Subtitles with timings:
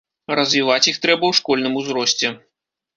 [0.39, 2.27] Развіваць іх трэба ў школьным узросце.